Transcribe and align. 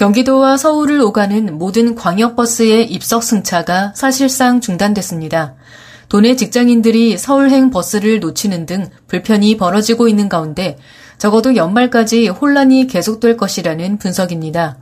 경기도와 0.00 0.56
서울을 0.56 0.98
오가는 1.02 1.58
모든 1.58 1.94
광역버스의 1.94 2.90
입석 2.90 3.22
승차가 3.22 3.92
사실상 3.94 4.62
중단됐습니다. 4.62 5.56
도내 6.08 6.36
직장인들이 6.36 7.18
서울행 7.18 7.68
버스를 7.68 8.18
놓치는 8.18 8.64
등 8.64 8.88
불편이 9.08 9.58
벌어지고 9.58 10.08
있는 10.08 10.30
가운데 10.30 10.78
적어도 11.18 11.54
연말까지 11.54 12.28
혼란이 12.28 12.86
계속될 12.86 13.36
것이라는 13.36 13.98
분석입니다. 13.98 14.78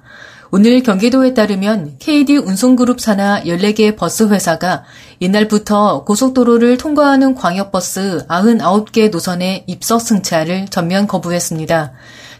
오늘 0.53 0.85
경기도에 0.85 1.35
따르면 1.35 1.97
KD 1.99 2.37
운송그룹 2.37 3.01
산하 3.01 3.43
14개 3.43 3.97
버스 3.97 4.23
회사가 4.29 4.85
이날부터 5.19 6.05
고속도로를 6.05 6.77
통과하는 6.77 7.35
광역버스 7.35 8.29
99개 8.29 9.11
노선의 9.11 9.65
입석 9.67 10.01
승차를 10.01 10.69
전면 10.69 11.09
거부했습니다. 11.09 11.93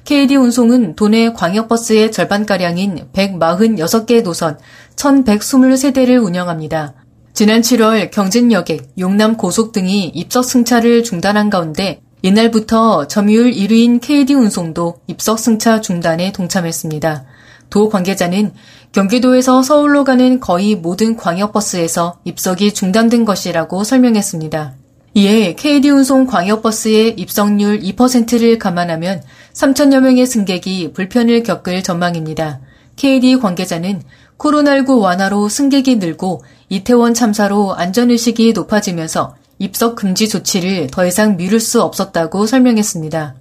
KD 0.09 0.37
운송은 0.37 0.97
도내 0.97 1.35
광역버스의 1.35 2.13
절반가량인 2.13 3.09
146개 3.13 4.23
노선 4.23 4.57
1123대를 4.97 6.25
운영합니다. 6.25 6.95
지난 7.35 7.61
7월 7.61 8.11
경진여객, 8.11 8.95
용남 8.99 9.37
고속 9.37 9.73
등이 9.73 10.07
입석 10.15 10.47
승차를 10.47 11.05
중단한 11.05 11.51
가운데 11.51 12.01
이날부터 12.23 13.07
점유율 13.07 13.51
1위인 13.53 14.01
KD 14.01 14.33
운송도 14.33 15.01
입석 15.09 15.39
승차 15.39 15.83
중단에 15.83 16.33
동참했습니다. 16.33 17.27
도 17.69 17.91
관계자는 17.91 18.55
경기도에서 18.93 19.63
서울로 19.63 20.05
가는 20.05 20.41
거의 20.41 20.75
모든 20.75 21.19
광역버스에서 21.19 22.21
입석이 22.25 22.73
중단된 22.73 23.27
것이라고 23.27 23.85
설명했습니다. 23.85 24.75
이에 25.19 25.57
KD 25.57 25.91
운송 25.91 26.27
광역버스의 26.27 27.15
입석률 27.17 27.81
2%를 27.81 28.57
감안하면 28.57 29.21
3천여 29.53 29.99
명의 29.99 30.25
승객이 30.25 30.93
불편을 30.93 31.43
겪을 31.43 31.83
전망입니다. 31.83 32.61
KD 32.95 33.41
관계자는 33.41 34.03
코로나19 34.39 35.01
완화로 35.01 35.49
승객이 35.49 35.97
늘고 35.97 36.45
이태원 36.69 37.15
참사로 37.15 37.75
안전의식이 37.75 38.53
높아지면서 38.53 39.35
입석 39.59 39.97
금지 39.97 40.29
조치를 40.29 40.87
더 40.93 41.05
이상 41.05 41.37
미룰 41.37 41.59
수 41.59 41.83
없었다고 41.83 42.47
설명했습니다. 42.47 43.35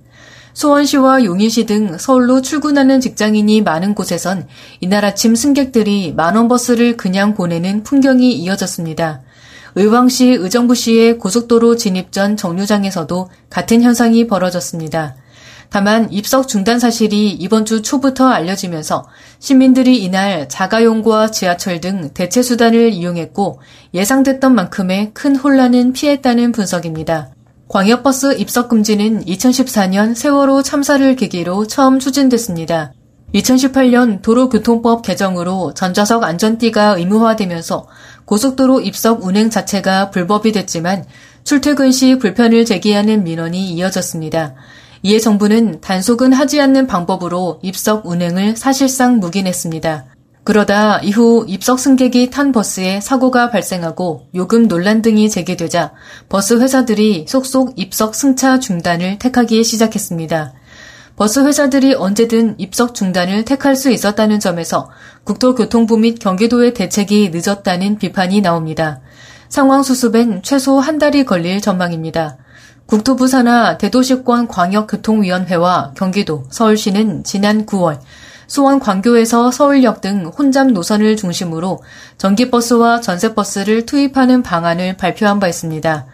수원시와 0.53 1.25
용인시 1.25 1.67
등 1.67 1.99
서울로 1.99 2.41
출근하는 2.41 3.01
직장인이 3.01 3.61
많은 3.61 3.93
곳에선 3.93 4.47
이날 4.79 5.05
아침 5.05 5.35
승객들이 5.35 6.13
만원 6.17 6.47
버스를 6.47 6.97
그냥 6.97 7.35
보내는 7.35 7.83
풍경이 7.83 8.33
이어졌습니다. 8.33 9.21
의왕시 9.77 10.29
의정부시의 10.29 11.19
고속도로 11.19 11.75
진입 11.75 12.11
전 12.11 12.35
정류장에서도 12.35 13.29
같은 13.51 13.83
현상이 13.83 14.25
벌어졌습니다. 14.25 15.15
다만 15.69 16.11
입석 16.11 16.47
중단 16.47 16.79
사실이 16.79 17.33
이번 17.33 17.63
주 17.63 17.83
초부터 17.83 18.27
알려지면서 18.27 19.05
시민들이 19.37 20.03
이날 20.03 20.49
자가용과 20.49 21.29
지하철 21.29 21.79
등 21.79 22.09
대체 22.15 22.41
수단을 22.41 22.91
이용했고 22.91 23.59
예상됐던 23.93 24.55
만큼의 24.55 25.11
큰 25.13 25.35
혼란은 25.35 25.93
피했다는 25.93 26.53
분석입니다. 26.53 27.29
광역버스 27.67 28.37
입석 28.39 28.69
금지는 28.69 29.25
2014년 29.25 30.15
세월호 30.15 30.63
참사를 30.63 31.15
계기로 31.15 31.67
처음 31.67 31.99
추진됐습니다. 31.99 32.93
2018년 33.33 34.21
도로교통법 34.21 35.01
개정으로 35.01 35.73
전좌석 35.73 36.23
안전띠가 36.23 36.97
의무화되면서 36.97 37.87
고속도로 38.25 38.81
입석 38.81 39.23
운행 39.23 39.49
자체가 39.49 40.11
불법이 40.11 40.51
됐지만 40.51 41.05
출퇴근 41.43 41.91
시 41.91 42.17
불편을 42.17 42.65
제기하는 42.65 43.23
민원이 43.23 43.69
이어졌습니다. 43.71 44.55
이에 45.03 45.19
정부는 45.19 45.81
단속은 45.81 46.33
하지 46.33 46.59
않는 46.59 46.87
방법으로 46.87 47.59
입석 47.61 48.05
운행을 48.05 48.57
사실상 48.57 49.19
묵인했습니다. 49.19 50.05
그러다 50.43 50.99
이후 50.99 51.43
입석 51.47 51.77
승객이 51.77 52.29
탄 52.29 52.53
버스에 52.53 53.01
사고가 53.01 53.49
발생하고 53.49 54.27
요금 54.33 54.69
논란 54.69 55.01
등이 55.01 55.29
제기되자 55.29 55.91
버스 56.29 56.59
회사들이 56.59 57.25
속속 57.27 57.73
입석 57.75 58.15
승차 58.15 58.59
중단을 58.59 59.19
택하기 59.19 59.65
시작했습니다. 59.65 60.53
버스 61.17 61.39
회사들이 61.39 61.95
언제든 61.95 62.59
입석 62.59 62.93
중단을 62.93 63.43
택할 63.43 63.75
수 63.75 63.89
있었다는 63.89 64.39
점에서 64.39 64.91
국토교통부 65.23 65.97
및 65.97 66.19
경기도의 66.19 66.75
대책이 66.75 67.31
늦었다는 67.33 67.97
비판이 67.97 68.41
나옵니다. 68.41 68.99
상황 69.49 69.81
수습엔 69.81 70.43
최소 70.43 70.79
한 70.79 70.99
달이 70.99 71.25
걸릴 71.25 71.59
전망입니다. 71.59 72.37
국토부 72.85 73.27
산하 73.27 73.79
대도시권 73.79 74.47
광역교통위원회와 74.47 75.93
경기도, 75.97 76.45
서울시는 76.51 77.23
지난 77.23 77.65
9월 77.65 77.99
수원 78.45 78.79
광교에서 78.79 79.49
서울역 79.49 80.01
등 80.01 80.27
혼잡 80.27 80.67
노선을 80.67 81.17
중심으로 81.17 81.81
전기버스와 82.19 83.01
전세버스를 83.01 83.87
투입하는 83.87 84.43
방안을 84.43 84.97
발표한 84.97 85.39
바 85.39 85.47
있습니다. 85.47 86.05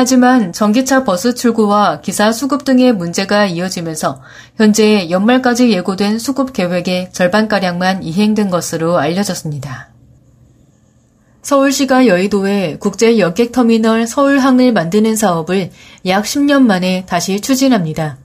하지만 0.00 0.52
전기차 0.52 1.02
버스 1.02 1.34
출구와 1.34 2.02
기사 2.02 2.30
수급 2.30 2.62
등의 2.62 2.92
문제가 2.92 3.46
이어지면서 3.46 4.22
현재 4.54 5.10
연말까지 5.10 5.72
예고된 5.72 6.20
수급 6.20 6.52
계획의 6.52 7.08
절반가량만 7.10 8.04
이행된 8.04 8.48
것으로 8.48 8.96
알려졌습니다. 8.96 9.88
서울시가 11.42 12.06
여의도에 12.06 12.76
국제 12.78 13.18
여객터미널 13.18 14.06
서울항을 14.06 14.72
만드는 14.72 15.16
사업을 15.16 15.70
약 16.06 16.22
10년 16.22 16.62
만에 16.62 17.04
다시 17.08 17.40
추진합니다. 17.40 18.18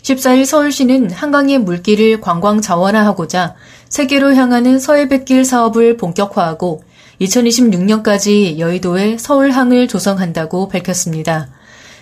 14일 0.00 0.46
서울시는 0.46 1.10
한강의 1.10 1.58
물길을 1.58 2.22
관광 2.22 2.62
자원화하고자 2.62 3.54
세계로 3.90 4.34
향하는 4.34 4.78
서해뱃길 4.78 5.44
사업을 5.44 5.98
본격화하고 5.98 6.84
2026년까지 7.20 8.58
여의도에 8.58 9.18
서울항을 9.18 9.88
조성한다고 9.88 10.68
밝혔습니다. 10.68 11.48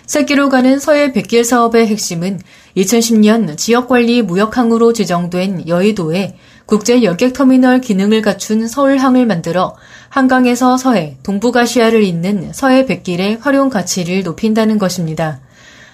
세계로 0.05 0.47
가는 0.47 0.79
서해뱃길 0.79 1.43
사업의 1.43 1.87
핵심은 1.87 2.39
2010년 2.77 3.57
지역관리 3.57 4.21
무역항으로 4.21 4.93
지정된 4.93 5.67
여의도에 5.67 6.37
국제 6.65 7.03
여객터미널 7.03 7.81
기능을 7.81 8.21
갖춘 8.21 8.67
서울항을 8.67 9.25
만들어 9.25 9.75
한강에서 10.09 10.77
서해, 10.77 11.17
동북아시아를 11.23 12.03
잇는 12.03 12.53
서해뱃길의 12.53 13.37
활용 13.41 13.69
가치를 13.69 14.23
높인다는 14.23 14.77
것입니다. 14.77 15.41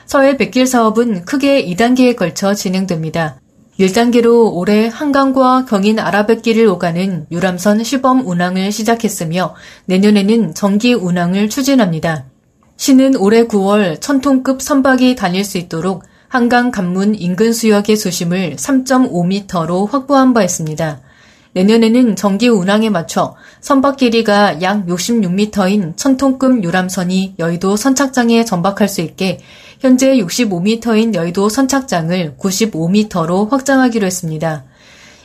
서해 0.05 0.37
백길 0.37 0.67
사업은 0.67 1.25
크게 1.25 1.65
2단계에 1.65 2.15
걸쳐 2.15 2.53
진행됩니다. 2.53 3.39
1단계로 3.79 4.53
올해 4.53 4.87
한강과 4.87 5.65
경인 5.65 5.99
아라뱃길을 5.99 6.67
오가는 6.67 7.25
유람선 7.31 7.83
시범 7.83 8.27
운항을 8.27 8.71
시작했으며 8.71 9.55
내년에는 9.85 10.53
정기 10.53 10.93
운항을 10.93 11.49
추진합니다. 11.49 12.25
시는 12.77 13.15
올해 13.15 13.47
9월 13.47 13.99
천톤급 13.99 14.61
선박이 14.61 15.15
다닐 15.15 15.43
수 15.43 15.57
있도록 15.57 16.03
한강 16.27 16.71
간문 16.71 17.15
인근 17.15 17.53
수역의 17.53 17.95
수심을 17.95 18.55
3.5m로 18.55 19.89
확보한 19.89 20.33
바 20.33 20.43
있습니다. 20.43 21.01
내년에는 21.53 22.15
정기 22.15 22.47
운항에 22.49 22.89
맞춰 22.89 23.35
선박 23.61 23.97
길이가 23.97 24.61
약 24.61 24.85
66m인 24.87 25.95
천톤급 25.95 26.63
유람선이 26.63 27.35
여의도 27.39 27.75
선착장에 27.75 28.43
전박할 28.43 28.89
수 28.89 29.01
있게 29.01 29.39
현재 29.79 30.17
65m인 30.17 31.13
여의도 31.13 31.49
선착장을 31.49 32.35
95m로 32.39 33.49
확장하기로 33.49 34.05
했습니다. 34.05 34.65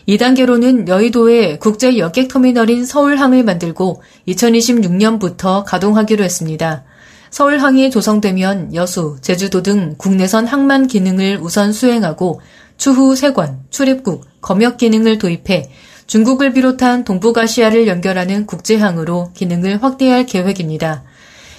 2단계로는 0.09 0.89
여의도에 0.89 1.59
국제 1.59 1.99
여객터미널인 1.99 2.87
서울항을 2.87 3.45
만들고 3.45 4.03
2026년부터 4.27 5.65
가동하기로 5.65 6.25
했습니다. 6.25 6.85
서울항이 7.31 7.91
조성되면 7.91 8.75
여수, 8.75 9.19
제주도 9.21 9.63
등 9.63 9.95
국내선 9.99 10.47
항만 10.47 10.87
기능을 10.87 11.39
우선 11.43 11.73
수행하고 11.75 12.41
추후 12.79 13.15
세관, 13.17 13.61
출입국, 13.69 14.25
검역 14.41 14.79
기능을 14.79 15.19
도입해 15.19 15.71
중국을 16.09 16.55
비롯한 16.55 17.05
동북아시아를 17.05 17.87
연결하는 17.87 18.47
국제항으로 18.47 19.31
기능을 19.35 19.83
확대할 19.83 20.25
계획입니다. 20.25 21.05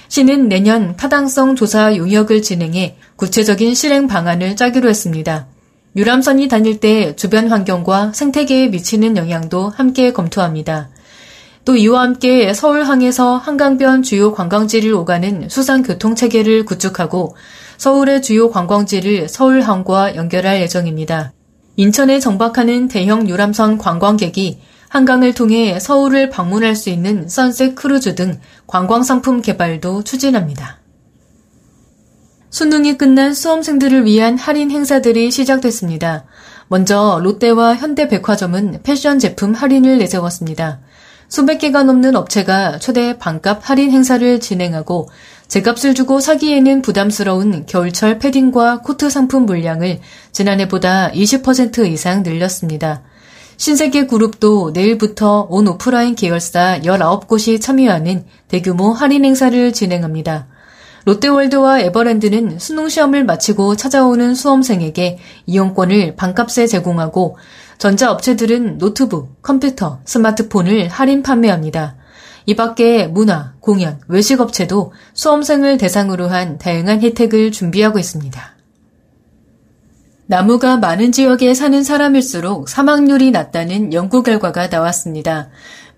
시는 0.08 0.50
내년 0.50 0.96
타당성 0.96 1.56
조사 1.56 1.96
용역을 1.96 2.42
진행해 2.42 2.98
구체적인 3.16 3.76
실행 3.76 4.08
방안을 4.08 4.56
짜기로 4.56 4.90
했습니다. 4.90 5.46
유람선이 5.96 6.48
다닐 6.48 6.80
때 6.80 7.16
주변 7.16 7.48
환경과 7.48 8.14
생태계에 8.14 8.70
미치는 8.70 9.18
영향도 9.18 9.70
함께 9.70 10.14
검토합니다. 10.14 10.90
또 11.64 11.76
이와 11.76 12.02
함께 12.02 12.52
서울항에서 12.52 13.38
한강변 13.38 14.02
주요 14.02 14.34
관광지를 14.34 14.92
오가는 14.94 15.48
수상 15.50 15.84
교통 15.84 16.16
체계를 16.16 16.66
구축하고 16.66 17.36
서울의 17.78 18.24
주요 18.24 18.50
관광지를 18.50 19.30
서울항과 19.30 20.16
연결할 20.16 20.62
예정입니다. 20.62 21.34
인천에 21.80 22.20
정박하는 22.20 22.90
대형 22.90 23.30
유람선 23.30 23.78
관광객이 23.78 24.60
한강을 24.90 25.34
통해 25.34 25.80
서울을 25.80 26.30
방문할 26.30 26.76
수 26.76 26.90
있는 26.90 27.30
sunset 27.30 27.76
크루즈 27.76 28.16
등 28.16 28.38
관광 28.68 29.02
상품 29.02 29.42
개발도 29.42 30.04
추진합니다. 30.04 30.80
수능이 32.50 32.98
끝난 32.98 33.34
수험생들을 33.34 34.04
위한 34.04 34.38
할인 34.38 34.72
행사들이 34.72 35.32
시작됐습니다. 35.32 36.26
먼저 36.68 37.22
롯데와 37.24 37.78
현대백화점은 37.78 38.82
패션 38.84 39.18
제품 39.18 39.54
할인을 39.54 40.00
내세웠습니다. 40.00 40.82
수백 41.30 41.60
개가 41.60 41.84
넘는 41.84 42.16
업체가 42.16 42.80
최대 42.80 43.18
반값 43.20 43.70
할인 43.70 43.92
행사를 43.92 44.40
진행하고 44.40 45.10
제값을 45.48 45.94
주고 45.94 46.20
사기에는 46.20 46.82
부담스러운 46.82 47.66
겨울철 47.68 48.18
패딩과 48.18 48.82
코트 48.82 49.12
상품 49.12 49.46
물량을 49.46 50.00
지난해보다 50.32 51.12
20% 51.12 51.86
이상 51.88 52.24
늘렸습니다. 52.24 53.04
신세계 53.58 54.08
그룹도 54.08 54.72
내일부터 54.74 55.46
온 55.50 55.68
오프라인 55.68 56.16
계열사 56.16 56.80
19곳이 56.84 57.62
참여하는 57.62 58.26
대규모 58.48 58.92
할인 58.92 59.24
행사를 59.24 59.72
진행합니다. 59.72 60.48
롯데월드와 61.06 61.82
에버랜드는 61.82 62.60
수능 62.60 62.90
시험을 62.90 63.24
마치고 63.26 63.76
찾아오는 63.76 64.34
수험생에게 64.36 65.20
이용권을 65.46 66.16
반값에 66.16 66.68
제공하고 66.68 67.38
전자업체들은 67.80 68.78
노트북, 68.78 69.42
컴퓨터, 69.42 70.02
스마트폰을 70.04 70.90
할인 70.90 71.24
판매합니다. 71.24 71.96
이 72.46 72.56
밖에 72.56 73.08
문화, 73.08 73.54
공연, 73.62 74.00
외식업체도 74.08 74.92
수험생을 75.14 75.78
대상으로 75.78 76.28
한 76.28 76.58
다양한 76.58 77.02
혜택을 77.02 77.52
준비하고 77.52 77.98
있습니다. 77.98 78.58
나무가 80.26 80.78
많은 80.78 81.12
지역에 81.12 81.54
사는 81.54 81.82
사람일수록 81.82 82.70
사망률이 82.70 83.32
낮다는 83.32 83.94
연구 83.94 84.24
결과가 84.24 84.68
나왔습니다. 84.68 85.50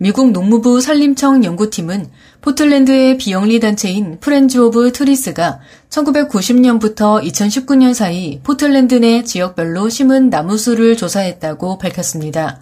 미국 0.04 0.32
농무부 0.32 0.82
산림청 0.82 1.44
연구팀은 1.44 2.10
포틀랜드의 2.42 3.20
비영리 3.20 3.60
단체인 3.60 4.18
Friends 4.20 4.58
of 4.58 4.94
Trees가 4.94 5.60
1990년부터 5.92 7.24
2019년 7.24 7.94
사이 7.94 8.40
포틀랜드 8.42 8.96
내 8.96 9.24
지역별로 9.24 9.90
심은 9.90 10.32
나무 10.32 10.58
수를 10.58 10.98
조사했다고 10.98 11.78
밝혔습니다. 11.78 12.62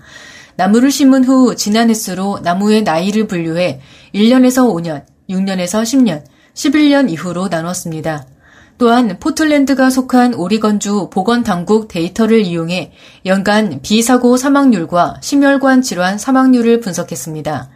나무를 0.57 0.91
심은 0.91 1.23
후 1.23 1.55
지난 1.55 1.89
햇수로 1.89 2.39
나무의 2.43 2.83
나이를 2.83 3.27
분류해 3.27 3.79
1년에서 4.13 4.67
5년, 4.75 5.05
6년에서 5.29 5.83
10년, 5.83 6.23
11년 6.53 7.09
이후로 7.09 7.47
나눴습니다. 7.47 8.27
또한 8.79 9.17
포틀랜드가 9.19 9.89
속한 9.89 10.35
오리건주 10.35 11.09
보건당국 11.11 11.89
데이터를 11.89 12.45
이용해 12.45 12.93
연간 13.25 13.81
비사고 13.81 14.37
사망률과 14.37 15.17
심혈관 15.21 15.81
질환 15.81 16.17
사망률을 16.17 16.79
분석했습니다. 16.79 17.69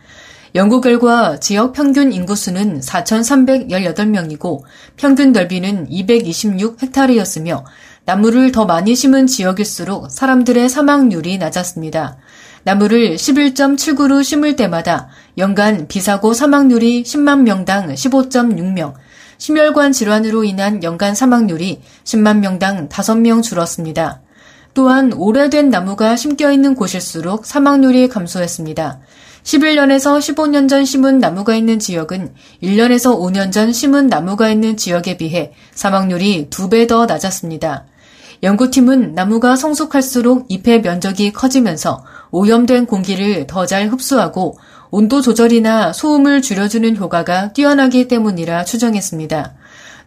연구 0.55 0.79
결과 0.79 1.41
지역 1.41 1.73
평균 1.73 2.13
인구수는 2.13 2.79
4,318명이고 2.79 4.61
평균 4.95 5.33
넓이는 5.33 5.89
226헥타르였으며 5.89 7.65
나무를 8.05 8.53
더 8.53 8.65
많이 8.65 8.95
심은 8.95 9.27
지역일수록 9.27 10.09
사람들의 10.09 10.69
사망률이 10.69 11.37
낮았습니다. 11.37 12.15
나무를 12.63 13.15
11.79로 13.15 14.23
심을 14.23 14.55
때마다 14.55 15.09
연간 15.37 15.89
비사고 15.89 16.33
사망률이 16.33 17.03
10만 17.03 17.41
명당 17.41 17.93
15.6명, 17.93 18.93
심혈관 19.43 19.91
질환으로 19.91 20.45
인한 20.45 20.81
연간 20.83 21.15
사망률이 21.15 21.81
10만 22.05 22.37
명당 22.37 22.87
5명 22.87 23.43
줄었습니다. 23.43 24.21
또한 24.73 25.11
오래된 25.11 25.69
나무가 25.69 26.15
심겨 26.15 26.49
있는 26.53 26.75
곳일수록 26.75 27.45
사망률이 27.45 28.07
감소했습니다. 28.07 29.01
11년에서 29.43 30.17
15년 30.17 30.69
전 30.69 30.85
심은 30.85 31.19
나무가 31.19 31.55
있는 31.55 31.77
지역은 31.77 32.33
1년에서 32.63 33.19
5년 33.19 33.51
전 33.51 33.73
심은 33.73 34.07
나무가 34.07 34.49
있는 34.49 34.77
지역에 34.77 35.17
비해 35.17 35.51
사망률이 35.73 36.47
2배 36.49 36.87
더 36.87 37.05
낮았습니다. 37.05 37.87
연구팀은 38.43 39.15
나무가 39.15 39.55
성숙할수록 39.55 40.47
잎의 40.49 40.81
면적이 40.81 41.31
커지면서 41.31 42.03
오염된 42.31 42.85
공기를 42.87 43.47
더 43.47 43.65
잘 43.65 43.87
흡수하고 43.87 44.57
온도 44.91 45.21
조절이나 45.21 45.93
소음을 45.93 46.41
줄여주는 46.41 46.97
효과가 46.97 47.53
뛰어나기 47.53 48.09
때문이라 48.09 48.65
추정했습니다. 48.65 49.53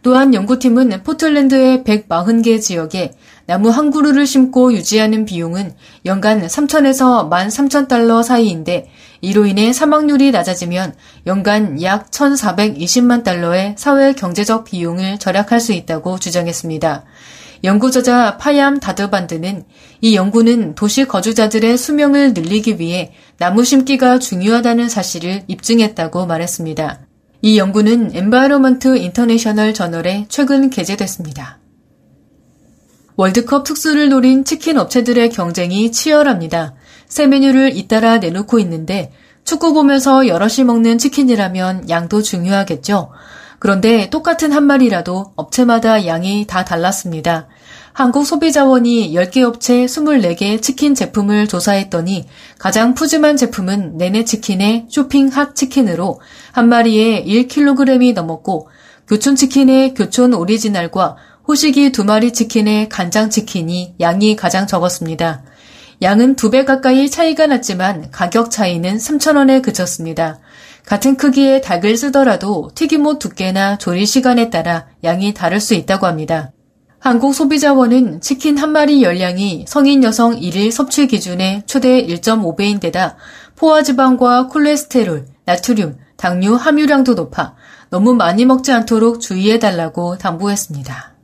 또한 0.03 0.35
연구팀은 0.35 1.03
포틀랜드의 1.03 1.83
140개 1.83 2.61
지역에 2.61 3.15
나무 3.47 3.71
한 3.71 3.91
그루를 3.91 4.27
심고 4.27 4.75
유지하는 4.75 5.25
비용은 5.25 5.75
연간 6.05 6.47
3천에서 6.47 7.31
13,000달러 7.31 8.23
사이인데 8.23 8.91
이로 9.23 9.47
인해 9.47 9.73
사망률이 9.73 10.31
낮아지면 10.31 10.95
연간 11.27 11.83
약 11.83 12.11
1,420만 12.11 13.25
달러의 13.25 13.75
사회 13.79 14.13
경제적 14.13 14.65
비용을 14.65 15.19
절약할 15.19 15.59
수 15.59 15.73
있다고 15.73 16.19
주장했습니다. 16.19 17.05
연구저자 17.65 18.37
파얌 18.37 18.81
다드반드는 18.81 19.65
이 20.01 20.15
연구는 20.15 20.75
도시 20.75 21.07
거주자들의 21.07 21.77
수명을 21.77 22.35
늘리기 22.35 22.79
위해 22.79 23.13
나무 23.39 23.65
심기가 23.65 24.19
중요하다는 24.19 24.89
사실을 24.89 25.43
입증했다고 25.49 26.27
말했습니다. 26.27 27.01
이 27.43 27.59
연구는 27.59 28.15
Environment 28.15 28.97
International 28.97 29.75
저널에 29.75 30.27
최근 30.29 30.71
게재됐습니다. 30.71 31.59
월드컵 33.17 33.65
특수를 33.65 34.11
노린 34.11 34.45
치킨 34.45 34.79
업체들의 34.79 35.31
경쟁이 35.31 35.91
치열합니다. 35.91 36.75
새 37.09 37.27
메뉴를 37.27 37.77
잇따라 37.77 38.19
내놓고 38.19 38.59
있는데 38.59 39.13
축구 39.45 39.73
보면서 39.73 40.27
여럿이 40.27 40.65
먹는 40.65 40.99
치킨이라면 40.99 41.89
양도 41.89 42.21
중요하겠죠. 42.21 43.11
그런데 43.59 44.11
똑같은 44.11 44.53
한 44.53 44.65
마리라도 44.65 45.33
업체마다 45.37 46.07
양이 46.07 46.47
다 46.47 46.65
달랐습니다. 46.65 47.49
한국소비자원이 47.93 49.15
10개 49.15 49.41
업체 49.43 49.87
24개 49.87 50.61
치킨 50.61 50.95
제품을 50.95 51.49
조사했더니 51.49 52.27
가장 52.59 52.95
푸짐한 52.95 53.39
제품은 53.39 53.97
내내 53.97 54.25
치킨의 54.25 54.87
쇼핑 54.91 55.29
핫 55.29 55.55
치킨으로 55.57 56.21
한 56.53 56.69
마리에 56.69 57.25
1kg이 57.25 58.13
넘었고 58.13 58.69
교촌 59.09 59.35
치킨의 59.35 59.95
교촌 59.95 60.35
오리지널과 60.35 61.17
호식이 61.49 61.93
두 61.93 62.05
마리 62.05 62.33
치킨의 62.33 62.91
간장 62.91 63.31
치킨이 63.31 63.95
양이 64.01 64.37
가장 64.37 64.67
적었습니다. 64.67 65.43
양은 66.03 66.37
두 66.37 66.51
배 66.51 66.67
가까이 66.67 67.09
차이가 67.09 67.47
났지만 67.47 68.11
가격 68.11 68.51
차이는 68.51 68.99
3,000원에 68.99 69.63
그쳤습니다. 69.63 70.39
같은 70.87 71.17
크기의 71.17 71.63
닭을 71.63 71.97
쓰더라도 71.97 72.71
튀김옷 72.75 73.19
두께나 73.19 73.77
조리 73.77 74.07
시간에 74.07 74.51
따라 74.51 74.87
양이 75.03 75.35
다를 75.35 75.59
수 75.61 75.75
있다고 75.75 76.07
합니다. 76.07 76.53
한국소비자원은 77.01 78.21
치킨 78.21 78.57
한 78.57 78.71
마리 78.71 79.03
열량이 79.03 79.65
성인 79.69 80.05
여성 80.05 80.37
1일 80.39 80.71
섭취 80.71 81.09
기준의 81.09 81.65
최대 81.67 82.07
1.5배인데다 82.07 83.17
포화지방과 83.57 84.47
콜레스테롤, 84.47 85.27
나트륨, 85.45 85.99
당류 86.17 86.55
함유량도 86.55 87.15
높아 87.15 87.57
너무 87.91 88.15
많이 88.15 88.45
먹지 88.45 88.71
않도록 88.73 89.21
주의해달라고 89.21 90.19
당부했습니다. 90.19 91.17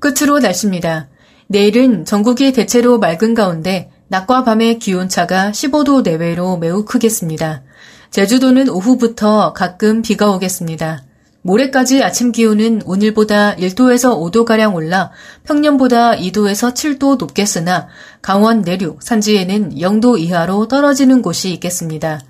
끝으로 0.00 0.38
날씨입니다. 0.38 1.10
내일은 1.48 2.06
전국이 2.06 2.52
대체로 2.52 2.98
맑은 2.98 3.34
가운데 3.34 3.90
낮과 4.08 4.44
밤의 4.44 4.78
기온차가 4.78 5.50
15도 5.50 6.02
내외로 6.02 6.56
매우 6.56 6.86
크겠습니다. 6.86 7.64
제주도는 8.10 8.70
오후부터 8.70 9.52
가끔 9.52 10.02
비가 10.02 10.30
오겠습니다. 10.30 11.04
모레까지 11.42 12.02
아침 12.02 12.32
기온은 12.32 12.82
오늘보다 12.84 13.54
1도에서 13.56 14.18
5도가량 14.18 14.74
올라 14.74 15.10
평년보다 15.44 16.16
2도에서 16.16 16.74
7도 16.74 17.18
높겠으나 17.18 17.88
강원 18.20 18.62
내륙, 18.62 19.02
산지에는 19.02 19.76
0도 19.76 20.18
이하로 20.18 20.68
떨어지는 20.68 21.22
곳이 21.22 21.52
있겠습니다. 21.52 22.20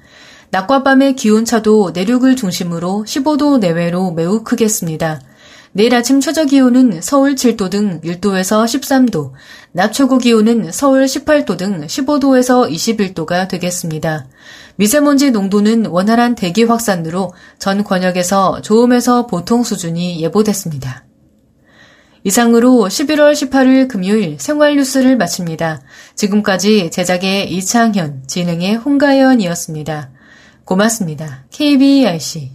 낮과 0.50 0.82
밤의 0.82 1.16
기온차도 1.16 1.92
내륙을 1.94 2.37
중심으로 2.37 3.04
15도 3.06 3.58
내외로 3.58 4.12
매우 4.12 4.44
크겠습니다. 4.44 5.20
내일 5.73 5.94
아침 5.94 6.20
최저 6.20 6.44
기온은 6.44 7.00
서울 7.02 7.35
7도 7.35 7.70
등 7.70 8.00
1도에서 8.00 8.64
13도, 8.64 9.32
낮 9.73 9.92
최고 9.92 10.18
기온은 10.18 10.73
서울 10.73 11.04
18도 11.04 11.56
등 11.58 11.87
15도에서 11.87 12.70
21도가 12.70 13.49
되겠습니다. 13.49 14.26
미세먼지 14.78 15.32
농도는 15.32 15.87
원활한 15.87 16.37
대기 16.37 16.62
확산으로 16.62 17.32
전 17.58 17.82
권역에서 17.82 18.62
좋음에서 18.62 19.26
보통 19.26 19.64
수준이 19.64 20.23
예보됐습니다. 20.23 21.04
이상으로 22.23 22.87
11월 22.88 23.32
18일 23.32 23.88
금요일 23.88 24.38
생활 24.38 24.76
뉴스를 24.76 25.16
마칩니다. 25.16 25.80
지금까지 26.14 26.92
제작의 26.92 27.52
이창현, 27.52 28.23
진행의 28.28 28.76
홍가연이었습니다. 28.76 30.11
고맙습니다. 30.64 31.44
KBRC. 31.50 32.52